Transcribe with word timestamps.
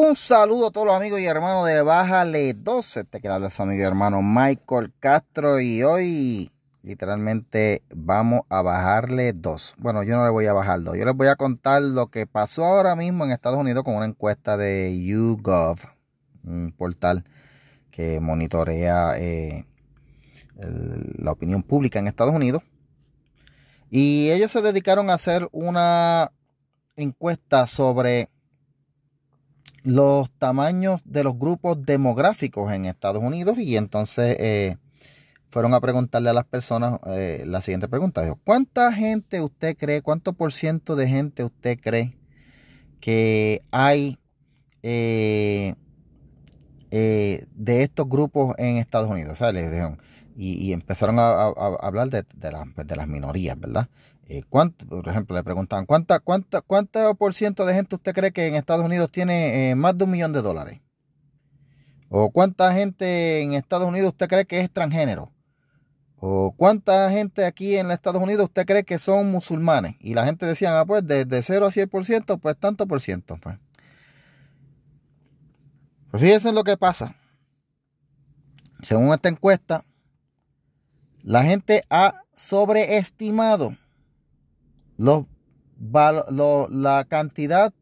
Un 0.00 0.14
saludo 0.14 0.68
a 0.68 0.70
todos 0.70 0.86
los 0.86 0.94
amigos 0.94 1.18
y 1.18 1.24
hermanos 1.24 1.66
de 1.66 1.82
Bájale 1.82 2.54
12. 2.54 3.02
Te 3.02 3.20
queda 3.20 3.34
hablar 3.34 3.50
su 3.50 3.64
amigo 3.64 3.82
y 3.82 3.84
hermano 3.84 4.22
Michael 4.22 4.92
Castro 5.00 5.58
y 5.58 5.82
hoy 5.82 6.52
literalmente 6.84 7.82
vamos 7.92 8.42
a 8.48 8.62
bajarle 8.62 9.32
dos. 9.32 9.74
Bueno, 9.76 10.04
yo 10.04 10.16
no 10.16 10.24
le 10.24 10.30
voy 10.30 10.46
a 10.46 10.52
bajar 10.52 10.84
dos. 10.84 10.96
Yo 10.96 11.04
les 11.04 11.16
voy 11.16 11.26
a 11.26 11.34
contar 11.34 11.82
lo 11.82 12.12
que 12.12 12.26
pasó 12.26 12.64
ahora 12.64 12.94
mismo 12.94 13.24
en 13.24 13.32
Estados 13.32 13.58
Unidos 13.58 13.82
con 13.82 13.96
una 13.96 14.06
encuesta 14.06 14.56
de 14.56 14.96
YouGov, 15.02 15.78
un 16.44 16.72
portal 16.78 17.24
que 17.90 18.20
monitorea 18.20 19.18
eh, 19.18 19.66
la 20.54 21.32
opinión 21.32 21.64
pública 21.64 21.98
en 21.98 22.06
Estados 22.06 22.36
Unidos. 22.36 22.62
Y 23.90 24.30
ellos 24.30 24.52
se 24.52 24.62
dedicaron 24.62 25.10
a 25.10 25.14
hacer 25.14 25.48
una 25.50 26.30
encuesta 26.94 27.66
sobre 27.66 28.28
los 29.84 30.30
tamaños 30.32 31.00
de 31.04 31.24
los 31.24 31.38
grupos 31.38 31.84
demográficos 31.84 32.72
en 32.72 32.86
Estados 32.86 33.22
Unidos 33.22 33.58
y 33.58 33.76
entonces 33.76 34.36
eh, 34.38 34.76
fueron 35.50 35.74
a 35.74 35.80
preguntarle 35.80 36.30
a 36.30 36.32
las 36.32 36.44
personas 36.44 37.00
eh, 37.06 37.44
la 37.46 37.62
siguiente 37.62 37.88
pregunta. 37.88 38.22
Dijo, 38.22 38.38
¿cuánta 38.44 38.92
gente 38.92 39.40
usted 39.40 39.76
cree, 39.76 40.02
cuánto 40.02 40.32
por 40.32 40.52
ciento 40.52 40.96
de 40.96 41.08
gente 41.08 41.44
usted 41.44 41.78
cree 41.80 42.16
que 43.00 43.62
hay 43.70 44.18
eh, 44.82 45.74
de 46.90 47.82
estos 47.82 48.08
grupos 48.08 48.54
en 48.58 48.76
Estados 48.76 49.10
Unidos? 49.10 49.38
Y, 50.40 50.72
empezaron 50.72 51.18
a, 51.18 51.46
hablar 51.80 52.10
de, 52.10 52.24
de 52.34 52.96
las 52.96 53.08
minorías, 53.08 53.58
¿verdad? 53.58 53.88
Eh, 54.28 54.42
¿cuánto, 54.48 54.86
por 54.86 55.08
ejemplo, 55.08 55.34
le 55.34 55.42
preguntaban, 55.42 55.86
¿cuánta, 55.86 56.20
cuánta, 56.20 56.60
¿cuánto 56.60 57.14
por 57.14 57.32
ciento 57.32 57.64
de 57.64 57.74
gente 57.74 57.96
usted 57.96 58.14
cree 58.14 58.30
que 58.30 58.46
en 58.46 58.54
Estados 58.54 58.84
Unidos 58.84 59.10
tiene 59.10 59.70
eh, 59.70 59.74
más 59.74 59.96
de 59.96 60.04
un 60.04 60.10
millón 60.10 60.32
de 60.34 60.42
dólares? 60.42 60.80
¿O 62.10 62.30
cuánta 62.30 62.72
gente 62.72 63.40
en 63.42 63.54
Estados 63.54 63.88
Unidos 63.88 64.10
usted 64.10 64.28
cree 64.28 64.44
que 64.44 64.60
es 64.60 64.70
transgénero? 64.70 65.32
¿O 66.18 66.52
cuánta 66.56 67.10
gente 67.10 67.46
aquí 67.46 67.76
en 67.76 67.90
Estados 67.90 68.20
Unidos 68.20 68.44
usted 68.44 68.66
cree 68.66 68.84
que 68.84 68.98
son 68.98 69.30
musulmanes? 69.30 69.96
Y 69.98 70.14
la 70.14 70.26
gente 70.26 70.44
decía, 70.44 70.78
ah, 70.78 70.84
pues 70.84 71.06
de, 71.06 71.42
0 71.42 71.66
a 71.66 71.70
100%, 71.70 72.38
pues 72.38 72.56
tanto 72.58 72.86
por 72.86 73.00
ciento. 73.00 73.38
Pues. 73.42 73.56
pues 76.10 76.22
fíjense 76.22 76.50
en 76.50 76.54
lo 76.54 76.64
que 76.64 76.76
pasa. 76.76 77.16
Según 78.82 79.12
esta 79.12 79.28
encuesta, 79.28 79.84
la 81.22 81.44
gente 81.44 81.82
ha 81.90 82.22
sobreestimado 82.34 83.76
la 84.96 85.26
cantidad 87.08 87.72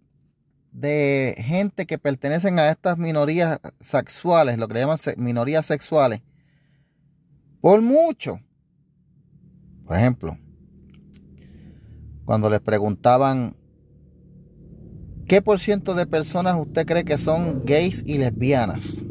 de 0.72 1.34
gente 1.38 1.86
que 1.86 1.98
pertenecen 1.98 2.58
a 2.58 2.70
estas 2.70 2.98
minorías 2.98 3.60
sexuales, 3.80 4.58
lo 4.58 4.68
que 4.68 4.78
llaman 4.78 4.98
minorías 5.16 5.64
sexuales, 5.64 6.20
por 7.60 7.80
mucho. 7.80 8.40
Por 9.86 9.96
ejemplo, 9.96 10.36
cuando 12.24 12.50
les 12.50 12.60
preguntaban 12.60 13.56
qué 15.26 15.40
por 15.40 15.60
ciento 15.60 15.94
de 15.94 16.06
personas 16.06 16.56
usted 16.58 16.84
cree 16.84 17.04
que 17.04 17.18
son 17.18 17.64
gays 17.64 18.02
y 18.04 18.18
lesbianas, 18.18 19.04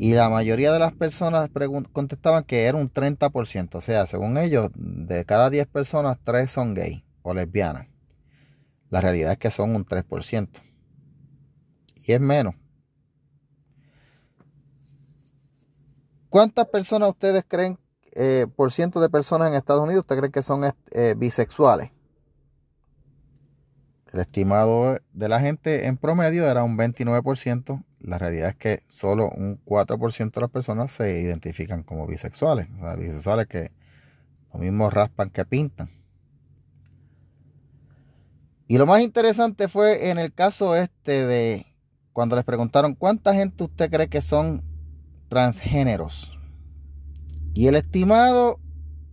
y 0.00 0.12
la 0.12 0.28
mayoría 0.28 0.72
de 0.72 0.78
las 0.78 0.92
personas 0.92 1.50
contestaban 1.92 2.44
que 2.44 2.66
era 2.66 2.78
un 2.78 2.88
30%. 2.88 3.74
O 3.74 3.80
sea, 3.80 4.06
según 4.06 4.38
ellos, 4.38 4.70
de 4.76 5.24
cada 5.24 5.50
10 5.50 5.66
personas, 5.66 6.18
3 6.22 6.48
son 6.48 6.74
gay 6.74 7.04
o 7.22 7.34
lesbianas. 7.34 7.88
La 8.90 9.00
realidad 9.00 9.32
es 9.32 9.38
que 9.38 9.50
son 9.50 9.74
un 9.74 9.84
3%. 9.84 10.60
Y 11.96 12.12
es 12.12 12.20
menos. 12.20 12.54
¿Cuántas 16.28 16.68
personas 16.68 17.08
ustedes 17.08 17.44
creen, 17.48 17.76
eh, 18.14 18.46
por 18.54 18.70
ciento 18.70 19.00
de 19.00 19.08
personas 19.08 19.48
en 19.48 19.54
Estados 19.54 19.82
Unidos, 19.82 20.02
usted 20.02 20.18
cree 20.18 20.30
que 20.30 20.42
son 20.42 20.62
eh, 20.92 21.14
bisexuales? 21.16 21.90
El 24.12 24.20
estimado 24.20 25.00
de 25.12 25.28
la 25.28 25.40
gente 25.40 25.88
en 25.88 25.96
promedio 25.96 26.48
era 26.48 26.62
un 26.62 26.78
29%. 26.78 27.82
La 28.00 28.18
realidad 28.18 28.50
es 28.50 28.56
que 28.56 28.82
solo 28.86 29.30
un 29.30 29.60
4% 29.64 30.32
de 30.32 30.40
las 30.40 30.50
personas 30.50 30.92
se 30.92 31.20
identifican 31.20 31.82
como 31.82 32.06
bisexuales. 32.06 32.68
O 32.76 32.78
sea, 32.78 32.94
bisexuales 32.94 33.46
que 33.48 33.72
lo 34.52 34.60
mismo 34.60 34.90
raspan 34.90 35.30
que 35.30 35.44
pintan. 35.44 35.90
Y 38.66 38.78
lo 38.78 38.86
más 38.86 39.00
interesante 39.00 39.68
fue 39.68 40.10
en 40.10 40.18
el 40.18 40.32
caso 40.32 40.76
este 40.76 41.26
de 41.26 41.66
cuando 42.12 42.36
les 42.36 42.44
preguntaron 42.44 42.94
cuánta 42.94 43.34
gente 43.34 43.64
usted 43.64 43.90
cree 43.90 44.08
que 44.08 44.22
son 44.22 44.62
transgéneros. 45.28 46.38
Y 47.54 47.66
el 47.66 47.76
estimado 47.76 48.60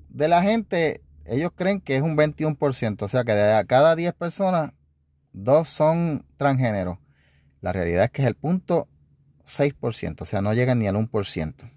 de 0.10 0.28
la 0.28 0.42
gente, 0.42 1.02
ellos 1.26 1.52
creen 1.56 1.82
que 1.82 1.96
es 1.96 2.02
un 2.02 2.18
21%. 2.18 3.02
O 3.02 3.08
sea 3.08 3.24
que 3.24 3.34
de 3.34 3.66
cada 3.66 3.96
10 3.96 4.14
personas, 4.14 4.72
dos 5.34 5.70
son 5.70 6.26
transgéneros. 6.38 6.98
La 7.66 7.72
realidad 7.72 8.04
es 8.04 8.12
que 8.12 8.22
es 8.22 8.28
el 8.28 8.36
punto 8.36 8.88
6%, 9.44 10.22
o 10.22 10.26
sea, 10.26 10.40
no 10.40 10.54
llegan 10.54 10.78
ni 10.78 10.88
al 10.88 10.98
1%. 10.98 11.72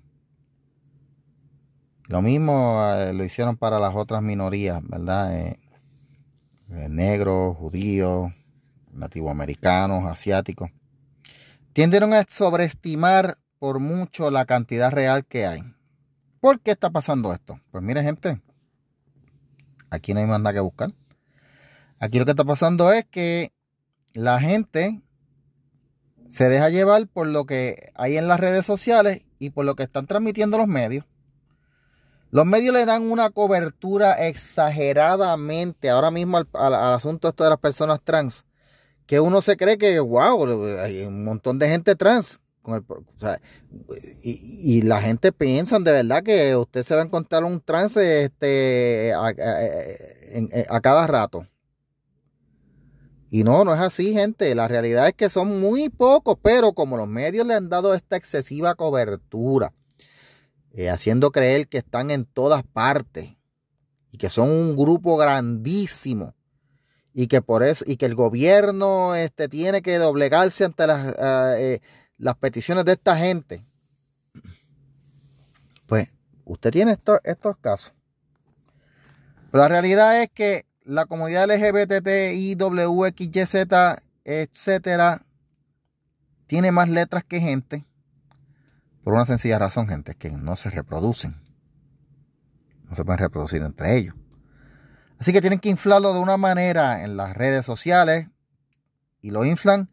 Lo 2.09 2.21
mismo 2.21 2.85
eh, 2.93 3.15
lo 3.15 3.25
hicieron 3.25 3.57
para 3.57 3.79
las 3.79 3.97
otras 3.97 4.21
minorías, 4.21 4.87
¿verdad? 4.87 5.35
Eh, 5.35 5.59
eh, 6.73 6.89
negros, 6.91 7.57
judíos, 7.57 8.31
nativoamericanos, 8.93 10.05
asiáticos. 10.05 10.71
Tiendieron 11.73 12.13
a 12.13 12.27
sobreestimar 12.29 13.39
por 13.59 13.79
mucho 13.79 14.31
la 14.31 14.45
cantidad 14.45 14.91
real 14.91 15.25
que 15.25 15.47
hay. 15.47 15.63
¿Por 16.39 16.61
qué 16.61 16.73
está 16.73 16.91
pasando 16.91 17.33
esto? 17.33 17.61
Pues 17.71 17.83
mire 17.83 18.03
gente, 18.03 18.43
aquí 19.89 20.13
no 20.13 20.21
hay 20.21 20.27
más 20.27 20.39
nada 20.39 20.53
que 20.53 20.61
buscar. 20.61 20.93
Aquí 21.99 22.19
lo 22.19 22.27
que 22.27 22.33
está 22.33 22.45
pasando 22.45 22.93
es 22.93 23.07
que 23.07 23.55
la 24.13 24.39
gente 24.39 25.01
se 26.29 26.49
deja 26.49 26.69
llevar 26.69 27.07
por 27.09 27.27
lo 27.27 27.47
que 27.47 27.91
hay 27.95 28.17
en 28.17 28.29
las 28.29 28.39
redes 28.39 28.67
sociales 28.67 29.23
y 29.39 29.51
por 29.51 29.65
lo 29.65 29.75
que 29.75 29.83
están 29.83 30.07
transmitiendo 30.07 30.59
los 30.59 30.69
medios. 30.69 31.05
Los 32.31 32.45
medios 32.45 32.75
le 32.75 32.85
dan 32.85 33.11
una 33.11 33.31
cobertura 33.31 34.27
exageradamente 34.27 35.89
ahora 35.89 36.11
mismo 36.11 36.39
al, 36.53 36.75
asunto 36.75 37.33
de 37.33 37.49
las 37.49 37.59
personas 37.59 38.01
trans, 38.05 38.45
que 39.07 39.19
uno 39.19 39.41
se 39.41 39.57
cree 39.57 39.79
que, 39.79 39.99
wow, 39.99 40.79
hay 40.81 41.07
un 41.07 41.25
montón 41.25 41.59
de 41.59 41.71
gente 41.71 41.97
trans. 41.97 42.39
y, 44.23 44.83
la 44.83 45.01
gente 45.01 45.33
piensa 45.33 45.79
de 45.79 45.91
verdad 45.91 46.23
que 46.23 46.55
usted 46.55 46.83
se 46.83 46.95
va 46.95 47.01
a 47.01 47.05
encontrar 47.07 47.45
un 47.45 47.63
trans 47.63 47.97
este, 47.97 49.15
a 49.15 50.81
cada 50.83 51.07
rato. 51.07 51.47
Y 53.31 53.45
no, 53.45 53.65
no 53.65 53.75
es 53.75 53.81
así, 53.81 54.13
gente. 54.13 54.55
La 54.55 54.69
realidad 54.69 55.09
es 55.09 55.15
que 55.15 55.29
son 55.29 55.61
muy 55.61 55.89
pocos, 55.91 56.37
pero 56.43 56.73
como 56.73 56.97
los 56.97 57.09
medios 57.09 57.47
le 57.47 57.55
han 57.55 57.69
dado 57.69 57.95
esta 57.95 58.17
excesiva 58.17 58.75
cobertura, 58.75 59.73
eh, 60.73 60.89
haciendo 60.89 61.31
creer 61.31 61.69
que 61.69 61.79
están 61.79 62.11
en 62.11 62.25
todas 62.25 62.63
partes 62.63 63.37
y 64.11 64.19
que 64.19 64.31
son 64.31 64.51
un 64.51 64.77
grupo 64.77 65.17
grandísimo 65.17 66.35
y 67.13 67.27
que 67.27 67.43
por 67.43 67.63
eso 67.63 67.85
y 67.87 67.97
que 67.97 68.07
el 68.07 68.15
gobierno 68.15 69.15
este, 69.15 69.49
tiene 69.49 69.83
que 69.83 69.99
doblegarse 69.99 70.65
ante 70.65 70.87
las, 70.87 71.15
ah, 71.19 71.55
eh, 71.59 71.81
las 72.17 72.37
peticiones 72.37 72.85
de 72.85 72.93
esta 72.93 73.17
gente. 73.17 73.65
Pues 75.87 76.09
usted 76.45 76.71
tiene 76.71 76.97
estos 77.25 77.57
casos. 77.59 77.93
La 79.53 79.67
realidad 79.67 80.23
es 80.23 80.31
que 80.31 80.68
la 80.89 81.05
comunidad 81.05 81.51
LGBT, 81.51 82.09
Z, 83.47 84.03
etcétera, 84.25 85.23
tiene 86.47 86.73
más 86.73 86.89
letras 86.89 87.25
que 87.25 87.41
gente. 87.41 87.85
Por 89.05 89.13
una 89.13 89.27
sencilla 89.27 89.59
razón, 89.59 89.87
gente, 89.87 90.15
que 90.15 90.31
no 90.31 90.57
se 90.57 90.71
reproducen. 90.71 91.37
No 92.89 92.97
se 92.97 93.05
pueden 93.05 93.19
reproducir 93.19 93.61
entre 93.61 93.99
ellos. 93.99 94.15
Así 95.19 95.35
que 95.35 95.43
tienen 95.43 95.59
que 95.59 95.69
inflarlo 95.69 96.15
de 96.15 96.21
una 96.21 96.39
manera 96.39 97.05
en 97.05 97.19
las 97.19 97.37
redes 97.37 97.67
sociales 97.67 98.29
y 99.21 99.31
lo 99.31 99.45
inflan 99.45 99.91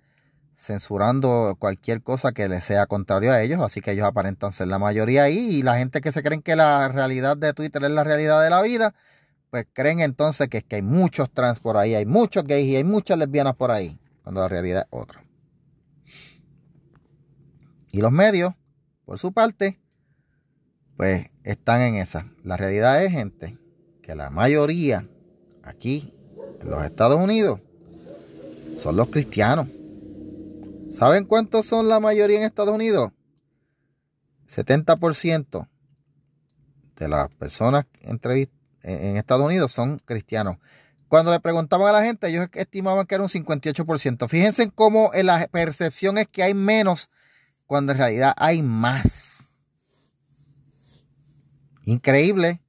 censurando 0.56 1.57
cualquier 1.59 2.01
cosa 2.03 2.31
que 2.31 2.48
les 2.48 2.63
sea 2.63 2.86
contrario 2.86 3.33
a 3.33 3.41
ellos. 3.41 3.59
Así 3.59 3.81
que 3.81 3.91
ellos 3.91 4.06
aparentan 4.06 4.53
ser 4.53 4.69
la 4.69 4.80
mayoría 4.80 5.24
ahí 5.24 5.57
y 5.57 5.62
la 5.62 5.77
gente 5.77 6.00
que 6.00 6.13
se 6.13 6.24
creen 6.24 6.41
que 6.41 6.56
la 6.56 6.88
realidad 6.88 7.36
de 7.36 7.51
Twitter 7.51 7.83
es 7.83 7.91
la 7.91 8.06
realidad 8.06 8.41
de 8.41 8.50
la 8.50 8.62
vida, 8.62 8.94
pues 9.56 9.68
creen 9.72 10.02
entonces 10.02 10.50
que, 10.50 10.62
que 10.63 10.75
hay 10.75 10.81
muchos 10.81 11.31
trans 11.31 11.62
por 11.62 11.78
ahí, 11.78 11.96
hay 11.96 12.06
muchos 12.06 12.44
gays 12.44 12.68
y 12.68 12.75
hay 12.75 12.84
muchas 12.84 13.18
lesbianas 13.18 13.56
por 13.56 13.72
ahí, 13.72 13.98
cuando 14.22 14.42
la 14.42 14.50
realidad 14.50 14.81
es 14.81 14.88
otra. 14.90 15.24
Y 17.94 18.02
los 18.02 18.12
medios, 18.12 18.54
por 19.06 19.18
su 19.18 19.31
parte, 19.31 19.80
pues 20.98 21.30
están 21.46 21.80
en 21.84 21.96
esa. 21.96 22.30
La 22.44 22.57
realidad 22.57 23.02
es, 23.02 23.13
gente, 23.13 23.57
que 24.02 24.13
la 24.13 24.30
mayoría 24.30 25.07
aquí 25.63 26.13
en 26.60 26.69
los 26.69 26.84
Estados 26.84 27.16
Unidos 27.16 27.62
son 28.78 28.98
los 28.98 29.08
cristianos. 29.08 29.69
¿Saben 30.90 31.24
cuántos 31.24 31.66
son 31.66 31.88
la 31.88 32.01
mayoría 32.01 32.40
en 32.40 32.44
Estados 32.44 32.75
Unidos? 32.75 33.13
70% 34.54 35.69
de 36.98 37.08
las 37.08 37.30
personas 37.36 37.86
en 38.86 39.18
Estados 39.18 39.46
Unidos 39.46 39.72
son 39.72 40.00
cristianos. 40.00 40.58
Cuando 41.08 41.32
le 41.32 41.40
preguntaban 41.40 41.88
a 41.88 42.00
la 42.00 42.04
gente, 42.04 42.28
ellos 42.28 42.48
estimaban 42.54 43.06
que 43.06 43.16
era 43.16 43.24
un 43.24 43.30
58%. 43.30 44.28
Fíjense 44.28 44.64
en 44.64 44.70
cómo 44.70 45.12
la 45.14 45.48
percepción 45.48 46.18
es 46.18 46.28
que 46.28 46.44
hay 46.44 46.54
menos 46.54 47.10
cuando 47.66 47.92
en 47.92 48.00
realidad 48.00 48.34
hay 48.38 48.62
más. 48.64 49.48
Increíble. 51.86 52.62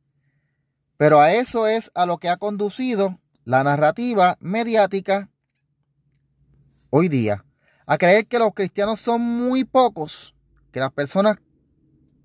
Pero 0.97 1.21
a 1.21 1.33
eso 1.33 1.67
es 1.67 1.91
a 1.95 2.07
lo 2.07 2.19
que 2.19 2.29
ha 2.29 2.37
conducido 2.37 3.19
la 3.45 3.63
narrativa 3.63 4.37
mediática 4.41 5.31
hoy 6.91 7.09
día. 7.09 7.45
A 7.87 7.99
creer 7.99 8.27
que 8.27 8.39
los 8.39 8.53
cristianos 8.55 9.01
son 9.01 9.21
muy 9.21 9.65
pocos, 9.65 10.35
que 10.73 10.81
las 10.81 10.93
personas 10.93 11.37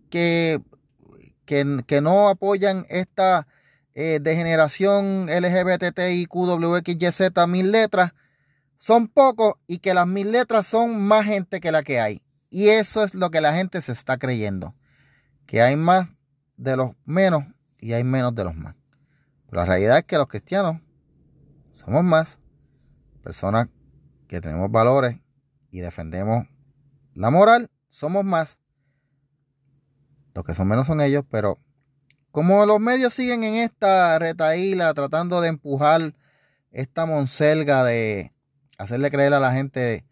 que, 0.10 0.62
que, 1.46 2.02
no 2.02 2.30
apoyan 2.30 2.86
esta 2.90 3.48
eh, 3.94 4.20
degeneración 4.22 5.28
LGBTIQWXYZ 5.28 7.22
mil 7.48 7.72
letras 7.72 8.14
son 8.78 9.08
pocos 9.08 9.56
y 9.68 9.80
que 9.80 9.94
las 9.94 10.08
mil 10.08 10.32
letras 10.32 10.66
son 10.68 11.02
más 11.02 11.26
gente 11.26 11.60
que 11.60 11.72
la 11.72 11.84
que 11.84 12.00
hay. 12.00 12.22
Y 12.50 12.70
eso 12.70 13.04
es 13.04 13.14
lo 13.14 13.30
que 13.30 13.42
la 13.42 13.54
gente 13.54 13.82
se 13.82 13.92
está 13.92 14.18
creyendo. 14.18 14.74
Que 15.46 15.62
hay 15.62 15.76
más 15.76 16.10
de 16.58 16.78
los 16.78 16.92
menos 17.06 17.44
y 17.80 17.94
hay 17.94 18.04
menos 18.04 18.34
de 18.36 18.44
los 18.44 18.56
más. 18.56 18.76
la 19.52 19.66
realidad 19.66 19.98
es 20.00 20.06
que 20.06 20.18
los 20.18 20.28
cristianos 20.28 20.78
somos 21.72 22.04
más 22.04 22.40
personas 23.24 23.68
que 24.28 24.40
tenemos 24.42 24.72
valores 24.72 25.20
y 25.72 25.80
defendemos 25.80 26.48
la 27.14 27.30
moral, 27.30 27.70
somos 27.90 28.24
más. 28.24 28.60
Los 30.34 30.46
que 30.46 30.54
son 30.54 30.68
menos 30.68 30.88
son 30.88 31.02
ellos, 31.02 31.26
pero 31.30 31.60
como 32.32 32.66
los 32.66 32.80
medios 32.80 33.14
siguen 33.14 33.44
en 33.44 33.56
esta 33.56 34.18
retaíla 34.20 34.94
tratando 34.94 35.42
de 35.42 35.50
empujar 35.50 36.16
esta 36.72 37.06
monselga 37.06 37.84
de 37.84 38.32
hacerle 38.78 39.12
creer 39.12 39.34
a 39.34 39.40
la 39.40 39.54
gente 39.54 40.06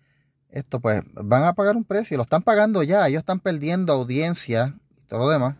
esto 0.50 0.80
pues 0.80 1.04
van 1.14 1.44
a 1.44 1.54
pagar 1.54 1.76
un 1.76 1.86
precio, 1.86 2.18
lo 2.18 2.24
están 2.24 2.42
pagando 2.42 2.84
ya, 2.84 3.08
ellos 3.08 3.20
están 3.20 3.40
perdiendo 3.40 3.94
audiencia 3.94 4.76
y 5.04 5.08
todo 5.08 5.20
lo 5.20 5.30
demás. 5.30 5.56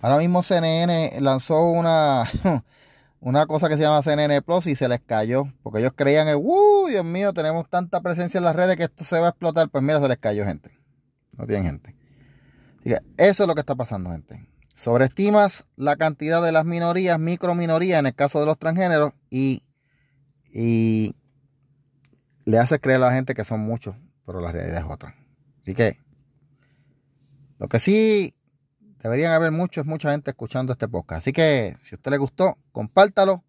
Ahora 0.00 0.18
mismo 0.18 0.42
CNN 0.42 1.18
lanzó 1.20 1.70
una, 1.70 2.24
una 3.20 3.46
cosa 3.46 3.68
que 3.68 3.76
se 3.76 3.82
llama 3.82 4.02
CNN 4.02 4.42
Plus 4.42 4.66
y 4.66 4.76
se 4.76 4.88
les 4.88 5.00
cayó, 5.00 5.44
porque 5.62 5.80
ellos 5.80 5.92
creían, 5.94 6.28
¡uh! 6.36 6.86
Dios 6.88 7.04
mío, 7.04 7.32
tenemos 7.32 7.68
tanta 7.68 8.00
presencia 8.00 8.38
en 8.38 8.44
las 8.44 8.56
redes 8.56 8.76
que 8.76 8.84
esto 8.84 9.04
se 9.04 9.18
va 9.18 9.28
a 9.28 9.30
explotar. 9.30 9.68
Pues 9.70 9.82
mira, 9.82 10.00
se 10.00 10.08
les 10.08 10.18
cayó 10.18 10.44
gente. 10.44 10.70
No 11.32 11.46
tienen 11.46 11.64
gente. 11.64 11.96
Así 12.80 12.90
que 12.90 12.98
eso 13.16 13.44
es 13.44 13.46
lo 13.46 13.54
que 13.54 13.60
está 13.60 13.74
pasando, 13.74 14.10
gente. 14.10 14.46
Sobreestimas 14.74 15.64
la 15.76 15.96
cantidad 15.96 16.42
de 16.42 16.52
las 16.52 16.64
minorías, 16.64 17.18
micro 17.18 17.54
minorías 17.54 18.00
en 18.00 18.06
el 18.06 18.14
caso 18.14 18.40
de 18.40 18.46
los 18.46 18.58
transgéneros 18.58 19.12
y, 19.30 19.62
y 20.52 21.14
le 22.44 22.58
hace 22.58 22.78
creer 22.78 23.02
a 23.02 23.06
la 23.06 23.12
gente 23.12 23.34
que 23.34 23.44
son 23.44 23.60
muchos 23.60 23.94
pero 24.24 24.40
la 24.40 24.52
realidad 24.52 24.80
es 24.80 24.90
otra. 24.90 25.14
Así 25.62 25.74
que 25.74 25.98
lo 27.58 27.68
que 27.68 27.80
sí 27.80 28.34
deberían 29.02 29.32
haber 29.32 29.50
mucho 29.50 29.84
mucha 29.84 30.10
gente 30.10 30.30
escuchando 30.30 30.72
este 30.72 30.88
podcast. 30.88 31.18
Así 31.18 31.32
que 31.32 31.76
si 31.82 31.94
a 31.94 31.96
usted 31.96 32.10
le 32.10 32.18
gustó, 32.18 32.58
compártalo 32.72 33.44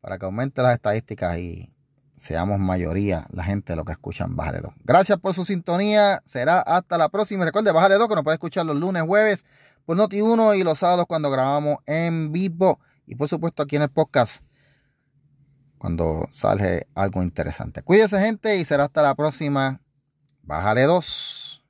para 0.00 0.18
que 0.18 0.26
aumente 0.26 0.62
las 0.62 0.74
estadísticas 0.74 1.38
y 1.38 1.72
seamos 2.16 2.58
mayoría 2.58 3.26
la 3.32 3.44
gente 3.44 3.72
de 3.72 3.76
lo 3.76 3.84
que 3.84 3.92
escuchan 3.92 4.36
Bájale 4.36 4.60
2. 4.60 4.74
Gracias 4.84 5.18
por 5.18 5.34
su 5.34 5.44
sintonía. 5.44 6.22
Será 6.24 6.60
hasta 6.60 6.98
la 6.98 7.08
próxima. 7.08 7.44
Recuerde, 7.44 7.72
Bájale 7.72 7.96
2 7.96 8.08
que 8.08 8.14
nos 8.14 8.24
puede 8.24 8.34
escuchar 8.34 8.66
los 8.66 8.76
lunes, 8.76 9.02
jueves 9.02 9.46
pues 9.90 9.98
por 9.98 10.08
Noti1 10.08 10.56
y 10.56 10.62
los 10.62 10.78
sábados 10.78 11.06
cuando 11.08 11.32
grabamos 11.32 11.78
en 11.84 12.30
vivo. 12.30 12.78
Y 13.08 13.16
por 13.16 13.28
supuesto 13.28 13.64
aquí 13.64 13.74
en 13.74 13.82
el 13.82 13.90
podcast 13.90 14.44
cuando 15.78 16.28
sale 16.30 16.86
algo 16.94 17.24
interesante. 17.24 17.82
Cuídense 17.82 18.20
gente 18.20 18.56
y 18.56 18.64
será 18.64 18.84
hasta 18.84 19.02
la 19.02 19.16
próxima. 19.16 19.80
Bájale 20.42 20.84
dos. 20.84 21.64